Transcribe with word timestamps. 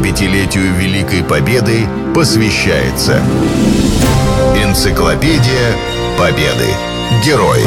75-летию 0.00 0.74
Великой 0.76 1.22
Победы 1.22 1.86
посвящается 2.14 3.22
Энциклопедия 4.56 5.76
Победы. 6.18 6.68
Герои. 7.24 7.64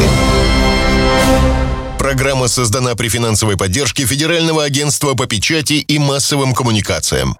Программа 2.00 2.48
создана 2.48 2.96
при 2.96 3.08
финансовой 3.08 3.56
поддержке 3.56 4.06
Федерального 4.06 4.64
агентства 4.64 5.14
по 5.14 5.28
печати 5.28 5.74
и 5.74 6.00
массовым 6.00 6.56
коммуникациям. 6.56 7.38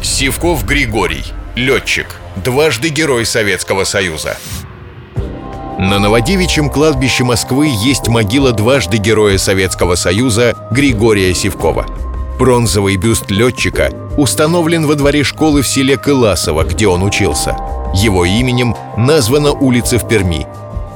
Сивков 0.00 0.64
Григорий, 0.64 1.24
летчик, 1.56 2.06
дважды 2.36 2.88
Герой 2.88 3.26
Советского 3.26 3.82
Союза. 3.82 4.38
На 5.78 5.98
Новодевичьем 5.98 6.70
кладбище 6.70 7.24
Москвы 7.24 7.68
есть 7.82 8.06
могила 8.06 8.52
дважды 8.52 8.98
Героя 8.98 9.38
Советского 9.38 9.96
Союза 9.96 10.54
Григория 10.70 11.34
Сивкова. 11.34 12.09
Бронзовый 12.40 12.96
бюст 12.96 13.30
летчика 13.30 13.92
установлен 14.16 14.86
во 14.86 14.94
дворе 14.94 15.24
школы 15.24 15.60
в 15.60 15.68
селе 15.68 15.98
Кыласово, 15.98 16.64
где 16.64 16.88
он 16.88 17.02
учился. 17.02 17.54
Его 17.92 18.24
именем 18.24 18.74
названа 18.96 19.52
улица 19.52 19.98
в 19.98 20.08
Перми. 20.08 20.46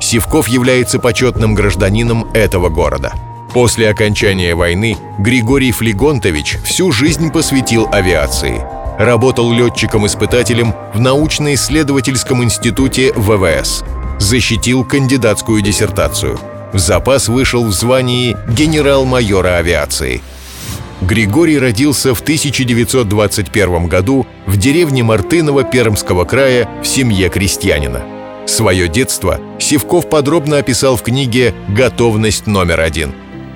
Сивков 0.01 0.48
является 0.48 0.98
почетным 0.98 1.55
гражданином 1.55 2.30
этого 2.33 2.70
города. 2.70 3.12
После 3.53 3.91
окончания 3.91 4.55
войны 4.55 4.97
Григорий 5.19 5.70
Флегонтович 5.70 6.61
всю 6.65 6.91
жизнь 6.93 7.30
посвятил 7.30 7.91
авиации. 7.92 8.65
Работал 8.98 9.53
летчиком-испытателем 9.53 10.75
в 10.95 11.01
научно-исследовательском 11.01 12.42
институте 12.42 13.12
ВВС– 13.12 13.84
защитил 14.19 14.83
кандидатскую 14.83 15.61
диссертацию. 15.61 16.41
В 16.73 16.79
запас 16.79 17.29
вышел 17.29 17.67
в 17.67 17.73
звании 17.73 18.34
генерал-майора 18.48 19.59
авиации. 19.59 20.23
Григорий 21.01 21.59
родился 21.59 22.15
в 22.15 22.21
1921 22.21 23.89
году 23.89 24.27
в 24.47 24.56
деревне 24.56 25.03
Мартыново 25.03 25.64
Пермского 25.64 26.25
края 26.25 26.69
в 26.83 26.87
семье 26.87 27.28
крестьянина. 27.28 28.03
Свое 28.47 28.89
детство 28.89 29.41
Сивков 29.59 30.09
подробно 30.09 30.59
описал 30.59 30.97
в 30.97 31.03
книге 31.03 31.55
«Готовность 31.69 32.47
номер 32.47 32.81
один». 32.81 33.12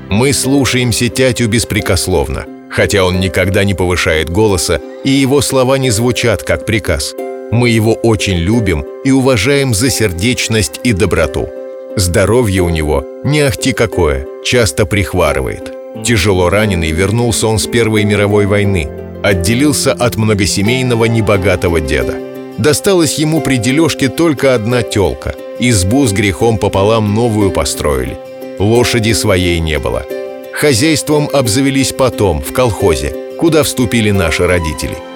Мы 0.09 0.33
слушаемся 0.33 1.09
тятю 1.09 1.48
беспрекословно, 1.48 2.47
хотя 2.70 3.05
он 3.05 3.20
никогда 3.20 3.64
не 3.64 3.75
повышает 3.75 4.31
голоса, 4.31 4.81
и 5.05 5.11
его 5.11 5.42
слова 5.42 5.77
не 5.77 5.91
звучат 5.91 6.42
как 6.42 6.64
приказ– 6.64 7.14
мы 7.50 7.70
его 7.70 7.94
очень 7.94 8.36
любим 8.36 8.84
и 9.05 9.11
уважаем 9.11 9.72
за 9.72 9.91
сердечность 9.91 10.81
и 10.84 10.92
доброту. 10.92 11.48
Здоровье 11.97 12.62
у 12.62 12.69
него 12.69 13.05
не 13.25 13.41
ахти 13.41 13.72
какое, 13.72 14.27
часто 14.44 14.84
прихварывает. 14.84 15.78
Тяжело 16.04 16.48
раненый 16.48 16.91
вернулся 16.91 17.46
он 17.46 17.58
с 17.58 17.66
Первой 17.66 18.04
мировой 18.04 18.46
войны, 18.46 18.88
отделился 19.22 19.92
от 19.92 20.16
многосемейного 20.16 21.06
небогатого 21.06 21.80
деда. 21.80 22.14
Досталась 22.58 23.18
ему 23.18 23.41
при 23.41 23.56
дележке 23.56 24.08
только 24.08 24.54
одна 24.54 24.82
телка. 24.82 25.34
Избу 25.58 26.06
с 26.06 26.12
грехом 26.12 26.58
пополам 26.58 27.14
новую 27.14 27.50
построили. 27.50 28.19
Лошади 28.58 29.12
своей 29.12 29.60
не 29.60 29.78
было. 29.78 30.04
Хозяйством 30.52 31.28
обзавелись 31.32 31.92
потом, 31.92 32.42
в 32.42 32.52
колхозе, 32.52 33.14
куда 33.38 33.62
вступили 33.62 34.10
наши 34.10 34.46
родители– 34.46 34.96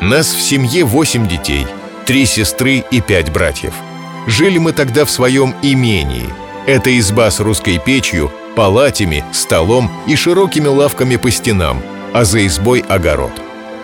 нас 0.00 0.34
в 0.34 0.42
семье 0.42 0.84
восемь 0.84 1.26
детей, 1.26 1.66
три 2.04 2.26
сестры 2.26 2.84
и 2.90 3.00
пять 3.00 3.32
братьев. 3.32 3.72
Жили 4.26 4.58
мы 4.58 4.72
тогда 4.72 5.04
в 5.04 5.10
своем 5.10 5.54
имении. 5.62 6.28
Это 6.66 6.96
изба 6.98 7.30
с 7.30 7.40
русской 7.40 7.78
печью, 7.78 8.30
палатями, 8.56 9.24
столом 9.32 9.90
и 10.08 10.16
широкими 10.16 10.66
лавками 10.66 11.14
по 11.16 11.30
стенам, 11.30 11.80
а 12.12 12.24
за 12.24 12.44
избой 12.46 12.80
огород. 12.80 13.32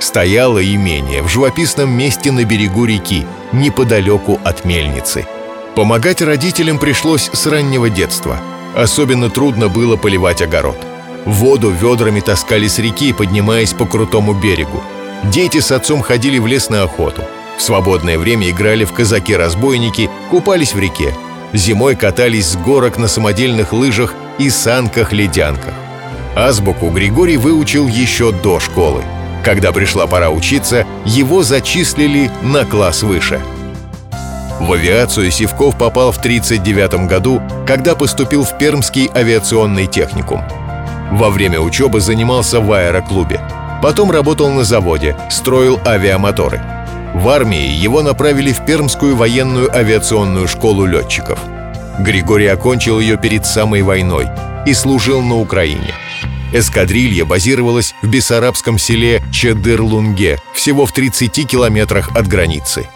Стояло 0.00 0.64
имение 0.64 1.22
в 1.22 1.28
живописном 1.28 1.90
месте 1.90 2.32
на 2.32 2.44
берегу 2.44 2.86
реки, 2.86 3.24
неподалеку 3.52 4.40
от 4.42 4.64
мельницы. 4.64 5.26
Помогать 5.76 6.22
родителям 6.22 6.78
пришлось 6.78 7.30
с 7.32 7.46
раннего 7.46 7.88
детства. 7.88 8.40
Особенно 8.74 9.30
трудно 9.30 9.68
было 9.68 9.96
поливать 9.96 10.42
огород. 10.42 10.78
Воду 11.24 11.70
ведрами 11.70 12.20
таскали 12.20 12.66
с 12.66 12.78
реки, 12.78 13.12
поднимаясь 13.12 13.74
по 13.74 13.86
крутому 13.86 14.32
берегу. 14.32 14.82
Дети 15.24 15.60
с 15.60 15.70
отцом 15.70 16.00
ходили 16.00 16.38
в 16.38 16.46
лес 16.46 16.68
на 16.68 16.82
охоту. 16.82 17.22
В 17.56 17.62
свободное 17.62 18.18
время 18.18 18.50
играли 18.50 18.84
в 18.84 18.92
казаки-разбойники, 18.92 20.10
купались 20.30 20.74
в 20.74 20.78
реке. 20.80 21.14
Зимой 21.52 21.94
катались 21.94 22.46
с 22.46 22.56
горок 22.56 22.98
на 22.98 23.06
самодельных 23.06 23.72
лыжах 23.72 24.14
и 24.38 24.50
санках-ледянках. 24.50 25.74
Азбуку 26.34 26.90
Григорий 26.90 27.36
выучил 27.36 27.88
еще 27.88 28.32
до 28.32 28.60
школы. 28.60 29.02
Когда 29.44 29.72
пришла 29.72 30.06
пора 30.06 30.30
учиться, 30.30 30.86
его 31.04 31.42
зачислили 31.42 32.30
на 32.42 32.64
класс 32.64 33.02
выше. 33.02 33.40
В 34.60 34.72
авиацию 34.72 35.30
Сивков 35.30 35.76
попал 35.76 36.12
в 36.12 36.18
1939 36.18 37.08
году, 37.08 37.42
когда 37.66 37.94
поступил 37.94 38.44
в 38.44 38.56
Пермский 38.58 39.10
авиационный 39.14 39.86
техникум. 39.86 40.42
Во 41.10 41.30
время 41.30 41.60
учебы 41.60 42.00
занимался 42.00 42.60
в 42.60 42.72
аэроклубе– 42.72 43.40
Потом 43.82 44.12
работал 44.12 44.48
на 44.48 44.62
заводе, 44.62 45.16
строил 45.28 45.80
авиамоторы. 45.84 46.62
В 47.14 47.28
армии 47.28 47.66
его 47.66 48.00
направили 48.00 48.52
в 48.52 48.64
Пермскую 48.64 49.16
военную 49.16 49.76
авиационную 49.76 50.46
школу 50.46 50.86
летчиков. 50.86 51.40
Григорий 52.00 52.46
окончил 52.46 53.00
ее 53.00 53.16
перед 53.16 53.46
самой 53.46 53.82
войной 53.82 54.26
и 54.66 54.74
служил 54.74 55.22
на 55.22 55.36
Украине. 55.36 55.94
Эскадрилья 56.52 57.24
базировалась 57.24 57.94
в 58.02 58.08
бессарабском 58.08 58.78
селе 58.78 59.22
Чедыр-Лунге, 59.32 60.38
всего 60.54 60.86
в 60.86 60.92
30 60.92 61.46
километрах 61.46 62.14
от 62.14 62.28
границы. 62.28 62.86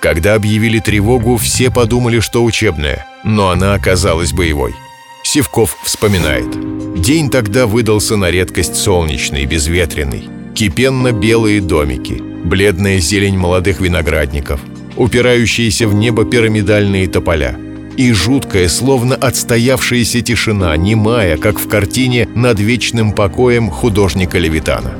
Когда 0.00 0.34
объявили 0.34 0.78
тревогу, 0.78 1.36
все 1.36 1.70
подумали, 1.70 2.20
что 2.20 2.44
учебная, 2.44 3.06
но 3.24 3.50
она 3.50 3.74
оказалась 3.74 4.32
боевой. 4.32 4.74
Сивков 5.22 5.76
вспоминает. 5.82 7.00
День 7.00 7.30
тогда 7.30 7.66
выдался 7.66 8.16
на 8.16 8.30
редкость 8.30 8.76
солнечный, 8.76 9.46
безветренный 9.46 10.28
кипенно-белые 10.56 11.60
домики, 11.60 12.14
бледная 12.44 12.98
зелень 12.98 13.36
молодых 13.36 13.80
виноградников, 13.80 14.58
упирающиеся 14.96 15.86
в 15.86 15.94
небо 15.94 16.24
пирамидальные 16.24 17.08
тополя 17.08 17.58
и 17.96 18.12
жуткая, 18.12 18.68
словно 18.68 19.14
отстоявшаяся 19.14 20.20
тишина, 20.20 20.76
немая, 20.76 21.36
как 21.36 21.58
в 21.58 21.68
картине 21.68 22.28
«Над 22.34 22.60
вечным 22.60 23.12
покоем» 23.12 23.70
художника 23.70 24.38
Левитана. 24.38 24.94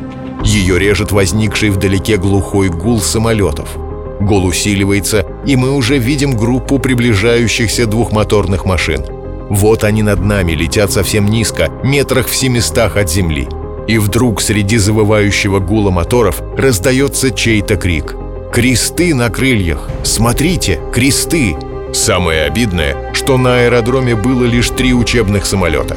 Ее 0.45 0.79
режет 0.79 1.12
возникший 1.12 1.71
вдалеке 1.71 2.17
глухой 2.17 2.69
гул 2.69 3.01
самолетов. 3.01 3.77
Гул 4.21 4.47
усиливается, 4.47 5.27
и 5.47 5.56
мы 5.56 5.73
уже 5.73 5.99
видим 5.99 6.37
группу 6.37 6.79
приближающихся 6.79 7.87
двухмоторных 7.87 8.65
машин. 8.65 9.05
Вот 9.51 9.85
они 9.85 10.03
над 10.03 10.21
нами 10.21 10.53
летят 10.53 10.93
совсем 10.93 11.27
низко, 11.27 11.71
метрах 11.85 12.29
в 12.29 12.35
семистах 12.35 12.97
от 12.97 13.11
земли– 13.11 13.49
и 13.87 13.99
вдруг 13.99 14.41
среди 14.41 14.79
завывающего 14.79 15.61
гула 15.61 15.91
моторов 15.91 16.43
раздается 16.56 17.31
чей-то 17.31 17.77
крик. 17.77 18.17
«Кресты 18.53 19.15
на 19.15 19.29
крыльях! 19.29 19.89
Смотрите, 20.03 20.81
кресты!» 20.93 21.56
Самое 21.97 22.43
обидное, 22.43 22.95
что 23.15 23.39
на 23.39 23.61
аэродроме 23.61 24.15
было 24.15 24.45
лишь 24.45 24.69
три 24.69 24.93
учебных 24.93 25.47
самолета. 25.47 25.97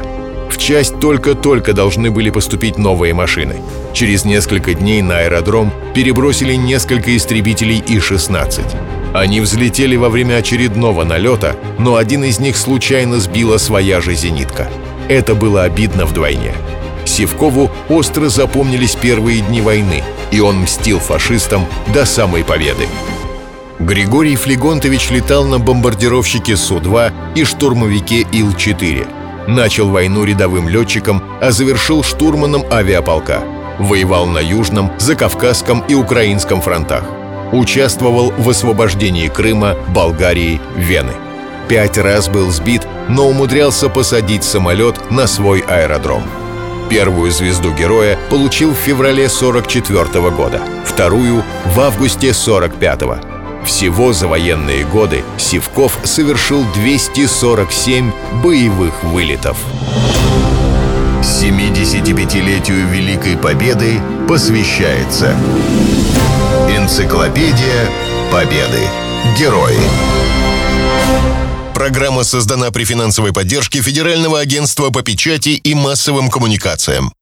В 0.50 0.58
часть 0.58 0.98
только-только 1.02 1.74
должны 1.74 2.10
были 2.10 2.30
поступить 2.30 2.78
новые 2.78 3.14
машины. 3.14 3.58
Через 3.94 4.24
несколько 4.24 4.74
дней 4.74 5.02
на 5.02 5.20
аэродром 5.20 5.74
перебросили 5.94 6.54
несколько 6.54 7.16
истребителей 7.16 7.84
И-16. 7.86 8.62
Они 9.14 9.42
взлетели 9.42 9.98
во 9.98 10.08
время 10.08 10.38
очередного 10.38 11.04
налета, 11.04 11.58
но 11.78 11.98
один 11.98 12.24
из 12.24 12.40
них 12.40 12.56
случайно 12.56 13.20
сбила 13.20 13.58
своя 13.58 14.00
же 14.00 14.16
зенитка. 14.16 14.70
Это 15.10 15.36
было 15.36 15.64
обидно 15.64 16.06
вдвойне. 16.06 16.54
Сивкову 17.04 17.70
остро 17.90 18.30
запомнились 18.30 18.96
первые 18.96 19.42
дни 19.42 19.60
войны, 19.60 20.02
и 20.32 20.40
он 20.40 20.62
мстил 20.62 21.00
фашистам 21.00 21.66
до 21.94 22.06
самой 22.06 22.46
победы. 22.46 22.88
Григорий 23.80 24.36
Флегонтович 24.36 25.10
летал 25.10 25.46
на 25.46 25.58
бомбардировщике 25.58 26.58
Су-2 26.58 27.14
и 27.36 27.46
штурмовике 27.46 28.28
Ил-4. 28.32 29.48
Начал 29.48 29.90
войну 29.90 30.26
рядовым 30.26 30.68
летчиком, 30.68 31.24
а 31.42 31.52
завершил 31.52 32.04
штурманом 32.04 32.66
авиаполка. 32.70 33.42
Воевал 33.80 34.26
на 34.26 34.40
Южном, 34.40 34.92
Закавказском 35.00 35.84
и 35.88 35.94
Украинском 35.94 36.62
фронтах. 36.62 37.06
Участвовал 37.54 38.32
в 38.38 38.50
освобождении 38.50 39.30
Крыма, 39.30 39.76
Болгарии, 39.96 40.60
Вены. 40.76 41.14
Пять 41.70 41.98
раз 41.98 42.28
был 42.28 42.52
сбит, 42.52 42.86
но 43.08 43.30
умудрялся 43.30 43.88
посадить 43.88 44.44
самолет 44.44 45.10
на 45.10 45.26
свой 45.26 45.62
аэродром– 45.62 46.24
Первую 46.90 47.30
звезду 47.30 47.72
героя 47.72 48.18
получил 48.32 48.72
в 48.72 48.78
феврале 48.78 49.30
44 49.30 50.32
года, 50.32 50.60
вторую— 50.84 51.44
в 51.66 51.80
августе 51.80 52.34
45 52.34 53.02
-го. 53.04 53.39
Всего 53.70 54.14
за 54.14 54.28
военные 54.28 54.84
годы 54.84 55.24
Сивков 55.38 56.00
совершил 56.04 56.66
247 56.74 58.12
боевых 58.44 59.04
вылетов. 59.04 59.58
75-летию 61.22 62.88
Великой 62.88 63.38
Победы 63.38 64.02
посвящается 64.28 65.38
Энциклопедия 66.68 67.88
Победы. 68.32 68.82
Герои. 69.38 69.78
Программа 71.76 72.24
создана 72.24 72.72
при 72.72 72.86
финансовой 72.86 73.34
поддержке 73.34 73.84
Федерального 73.84 74.40
агентства 74.40 74.90
по 74.90 75.04
печати 75.04 75.50
и 75.50 75.76
массовым 75.76 76.32
коммуникациям. 76.32 77.14